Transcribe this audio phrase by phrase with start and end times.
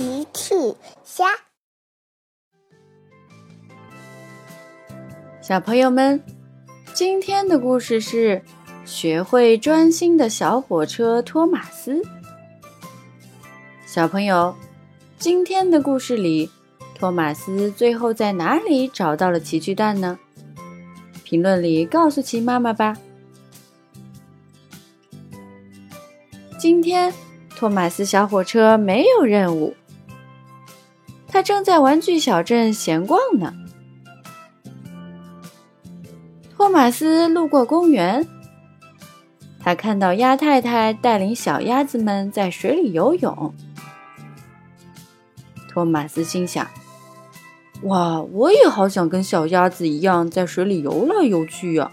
[0.00, 0.54] 奇趣
[1.04, 1.26] 虾，
[5.42, 6.24] 小朋友们，
[6.94, 8.40] 今天的故事是
[8.86, 12.00] 学会专心的小火车托马斯。
[13.84, 14.56] 小朋友，
[15.18, 16.48] 今天的故事里，
[16.94, 20.18] 托马斯最后在哪里找到了奇趣蛋呢？
[21.24, 22.96] 评论里告诉奇妈妈吧。
[26.58, 27.12] 今天。
[27.56, 29.74] 托马斯小火车没有任务，
[31.32, 33.54] 他正在玩具小镇闲逛呢。
[36.56, 38.26] 托马斯路过公园，
[39.60, 43.54] 他看到鸭太太带领小鸭子们在水里游泳。
[45.68, 46.66] 托马斯心想
[47.84, 51.90] ：“哇，我也好想跟小鸭子一样在水里游来游去呀！”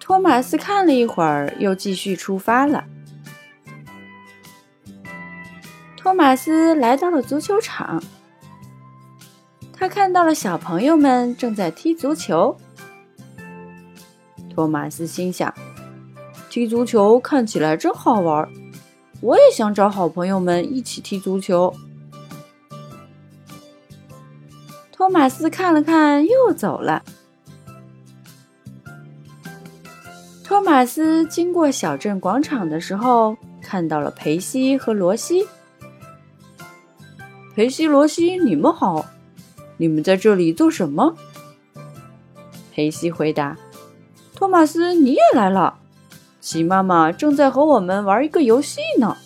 [0.00, 2.84] 托马斯看了一会儿，又继续出发了。
[6.02, 8.02] 托马斯来到了足球场，
[9.70, 12.56] 他看到了小朋友们正在踢足球。
[14.48, 15.54] 托马斯心想
[16.48, 18.48] ：“踢足球看起来真好玩，
[19.20, 21.70] 我也想找好朋友们一起踢足球。”
[24.90, 27.02] 托马斯看了看，又走了。
[30.42, 35.46] 托马斯经过小镇广场的时候，看到了裴西和罗西。
[37.54, 39.06] 裴西、罗西，你们好，
[39.76, 41.16] 你们在这里做什么？
[42.72, 43.58] 裴西回答
[44.34, 45.78] ：“托马斯，你也来了。
[46.40, 49.16] 齐妈妈正在和我们玩一个游戏呢。”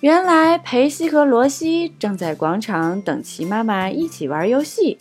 [0.00, 4.98] 原来裴西和罗西正在广场等齐妈妈一起玩游戏。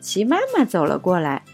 [0.00, 1.44] 齐妈妈走了过来。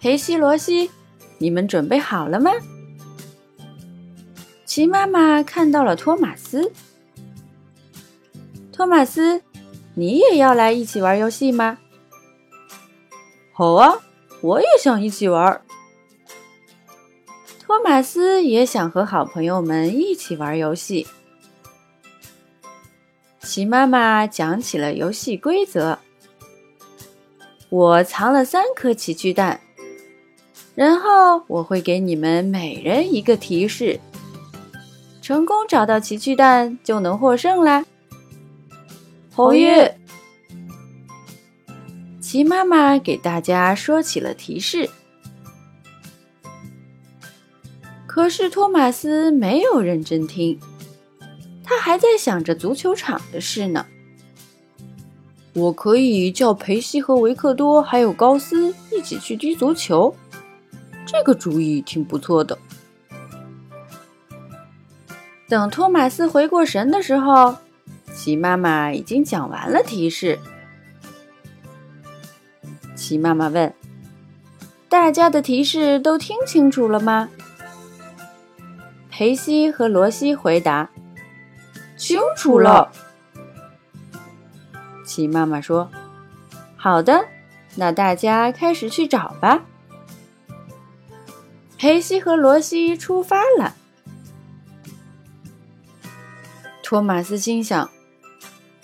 [0.00, 0.90] 裴西、罗西，
[1.38, 2.50] 你们准备好了吗？
[4.74, 6.72] 齐妈妈看到了托马斯。
[8.72, 9.42] 托马斯，
[9.92, 11.76] 你也要来一起玩游戏吗？
[13.52, 13.98] 好啊，
[14.40, 15.60] 我也想一起玩。
[17.60, 21.06] 托马斯也想和好朋友们一起玩游戏。
[23.42, 25.98] 齐妈妈讲起了游戏规则：
[27.68, 29.60] 我藏了三颗奇趣蛋。
[30.74, 34.00] 然后我会给你们每人一个提示，
[35.22, 37.86] 成功找到奇趣蛋就能获胜啦！
[39.30, 39.96] 好耶！
[42.20, 44.90] 奇妈妈给大家说起了提示，
[48.04, 50.58] 可是托马斯没有认真听，
[51.62, 53.86] 他还在想着足球场的事呢。
[55.54, 60.12] 我可以叫裴西和维克多还有高斯一起去踢足球。
[61.06, 62.58] 这个主意挺不错的。
[65.52, 67.54] 等托马斯回过神的时候，
[68.14, 70.38] 齐妈妈已经讲完了提示。
[72.96, 73.74] 齐妈妈问
[74.88, 77.28] ：“大家的提示都听清楚了吗？”
[79.12, 80.88] 裴西和罗西回答
[81.98, 82.90] ：“清楚了。”
[85.04, 85.90] 齐妈妈说
[86.78, 87.26] ：“好的，
[87.76, 89.60] 那大家开始去找吧。”
[91.76, 93.74] 裴西和罗西出发了。
[96.92, 97.90] 托马斯心想：“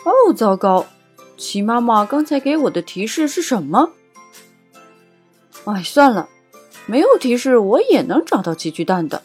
[0.02, 0.86] 哦，糟糕！
[1.36, 3.90] 齐妈妈刚才给我的提示是什么？
[5.66, 6.26] 哎，算了，
[6.86, 9.22] 没有提示我也能找到奇趣蛋的。”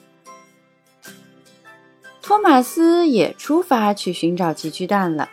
[2.21, 5.29] 托马斯也出发去寻找奇趣蛋了。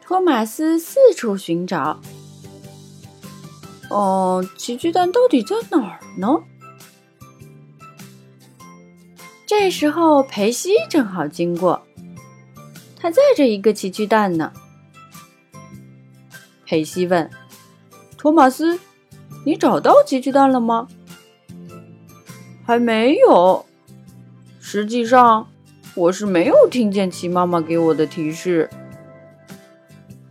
[0.00, 2.00] 托马斯四处寻找。
[3.90, 6.44] 哦，奇趣蛋到底在哪儿呢？
[9.50, 11.82] 这时候裴西正好经过，
[12.96, 14.52] 他载着一个奇趣蛋呢。
[16.64, 17.28] 裴西问
[18.16, 18.78] ：“托马斯，
[19.44, 20.86] 你找到奇趣蛋了吗
[22.64, 23.66] ？”“还没有。
[24.60, 25.48] 实际上，
[25.96, 28.70] 我是没有听见奇妈妈给我的提示。”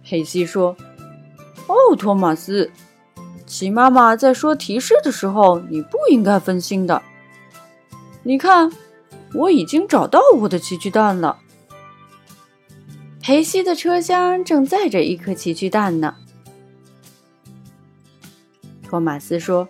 [0.02, 0.78] 裴西说
[1.68, 2.72] ：“哦，托马斯。”
[3.46, 7.02] 奇妈妈在说提示的时候，你不应该分心的。
[8.24, 8.72] 你看，
[9.34, 11.40] 我已经找到我的奇趣蛋了。
[13.22, 16.16] 裴西的车厢正载着一颗奇趣蛋呢。
[18.84, 19.70] 托马斯说：“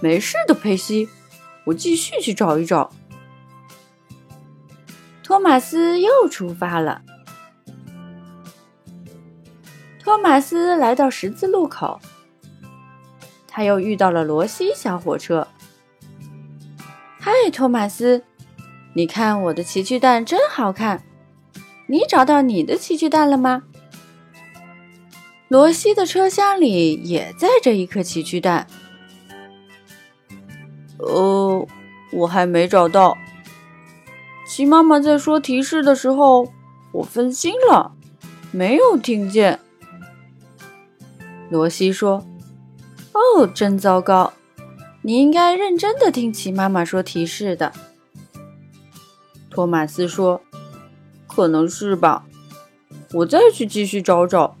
[0.00, 1.08] 没事的，裴西，
[1.64, 2.90] 我继续去找一找。”
[5.22, 7.02] 托马斯又出发了。
[10.02, 12.00] 托马斯来到十字路口。
[13.46, 15.46] 他又遇到了罗西小火车，
[17.18, 18.24] 嗨，托马斯，
[18.94, 21.02] 你看我的奇趣蛋真好看。
[21.86, 23.62] 你找到你的奇趣蛋了吗？
[25.48, 28.66] 罗西的车厢里也载着一颗奇趣蛋。
[30.98, 31.66] 呃，
[32.12, 33.16] 我还没找到。
[34.46, 36.52] 齐妈妈在说提示的时候，
[36.92, 37.92] 我分心了，
[38.52, 39.58] 没有听见。
[41.48, 42.24] 罗西说
[43.12, 44.32] ：“哦，真糟糕！
[45.02, 47.72] 你应该认真的听齐妈妈说提示的。”
[49.60, 50.40] 托马斯说
[51.28, 52.24] ：“可能是吧，
[53.12, 54.56] 我再去继续找找。”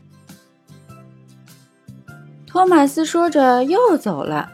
[2.46, 4.52] 托马斯说着又走了。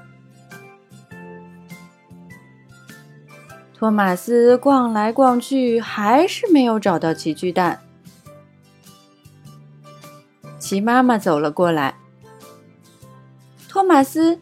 [3.75, 7.81] 托马斯逛来逛去，还是没有找到奇趣蛋。
[10.61, 11.97] 奇妈妈走了过来。
[13.69, 14.39] 托马斯，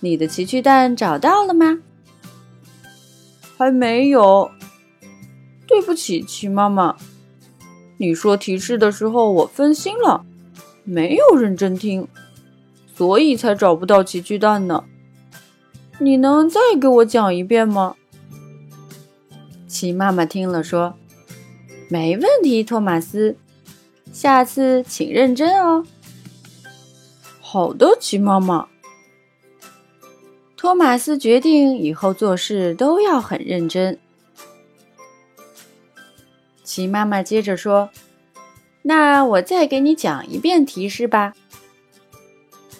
[0.00, 1.76] 你的奇趣蛋找到了吗？
[3.58, 4.50] 还没有。
[5.72, 6.96] 对不起，齐妈妈。
[7.96, 10.22] 你说提示的时候，我分心了，
[10.84, 12.06] 没有认真听，
[12.94, 14.84] 所以才找不到奇趣蛋呢。
[15.98, 17.96] 你能再给我讲一遍吗？
[19.66, 20.92] 齐妈妈听了说
[21.88, 23.38] ：“没问题，托马斯，
[24.12, 25.86] 下次请认真哦。”
[27.40, 28.68] 好的，齐妈妈。
[30.54, 33.98] 托马斯决定以后做事都要很认真。
[36.64, 37.90] 齐妈妈接着说
[38.82, 41.34] ：“那我再给你讲一遍提示吧。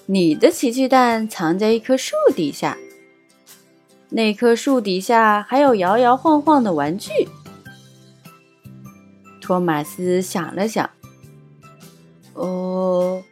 [0.07, 2.77] 你的奇趣蛋藏在一棵树底下，
[4.11, 7.11] 那棵树底下还有摇摇晃晃的玩具。”
[9.41, 10.89] 托马斯想了想
[12.35, 13.23] ：“哦，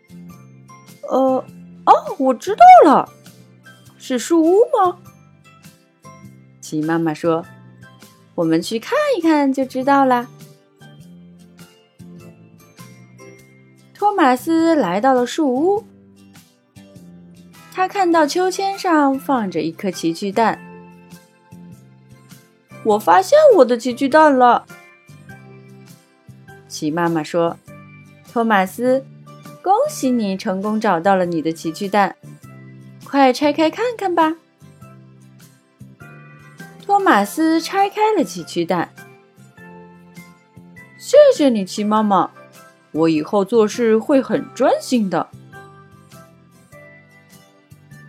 [1.08, 1.44] 呃，
[1.86, 3.08] 哦，我知道了。”
[3.98, 4.98] 是树屋吗？
[6.60, 7.44] 鸡妈妈说
[8.34, 10.28] ：“我们去看一看就知道啦。”
[14.20, 15.84] 马斯来到了树屋，
[17.72, 20.60] 他看到秋千上放着一颗奇趣蛋。
[22.84, 24.66] 我发现我的奇趣蛋了，
[26.68, 27.56] 奇妈妈说
[28.30, 29.02] ：“托马斯，
[29.62, 32.14] 恭喜你成功找到了你的奇趣蛋。”
[33.02, 34.36] 快拆开看看吧！
[36.84, 38.92] 托马斯拆开了奇趣蛋。
[40.98, 42.30] 谢谢你，奇妈妈，
[42.92, 45.28] 我以后做事会很专心的。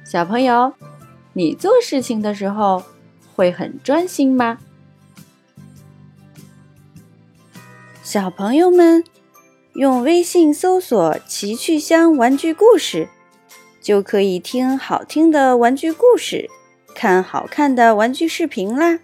[0.04, 0.74] 小朋友，
[1.33, 2.83] 你做事情的时候
[3.36, 4.57] 会很专心吗？
[8.04, 9.04] 小朋友们，
[9.74, 13.07] 用微信搜索“奇趣箱玩具故事”。
[13.81, 16.50] 就可以听好听的玩具故事，
[16.94, 19.00] 看好看的玩具视频啦。